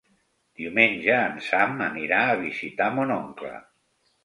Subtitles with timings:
[0.61, 3.55] Diumenge en Sam anirà a visitar mon oncle.